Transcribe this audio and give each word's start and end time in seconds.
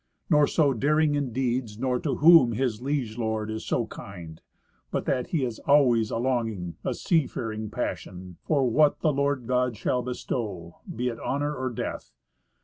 Nor 0.31 0.47
so 0.47 0.73
daring 0.73 1.13
in 1.13 1.31
deeds, 1.31 1.77
nor 1.77 1.99
to 1.99 2.15
whom 2.15 2.53
his 2.53 2.81
liege 2.81 3.19
lord 3.19 3.51
is 3.51 3.63
so 3.63 3.85
kind. 3.85 4.41
But 4.89 5.05
that 5.05 5.27
he 5.27 5.43
has 5.43 5.59
always 5.59 6.09
a 6.09 6.17
longing, 6.17 6.75
a 6.83 6.95
sea 6.95 7.27
faring 7.27 7.69
passion 7.69 8.37
For 8.41 8.67
what 8.67 9.01
the 9.01 9.13
Lord 9.13 9.45
God 9.45 9.77
shall 9.77 10.01
bestow, 10.01 10.77
be 10.95 11.09
it 11.09 11.19
honor 11.19 11.53
or 11.55 11.69
death. 11.69 12.15